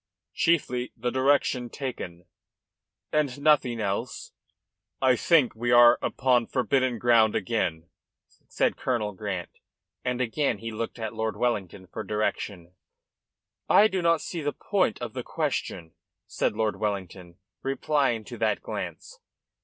[0.33, 2.25] "Chiefly the direction taken."
[3.11, 4.31] "And nothing else?"
[4.99, 7.87] "I think we are upon forbidden ground again,"
[8.47, 9.51] said Colonel Grant,
[10.03, 12.73] and again he looked at Lord Wellington for direction.
[13.69, 15.93] "I do not see the point of the question,"
[16.25, 19.19] said Lord Wellington, replying to that glance.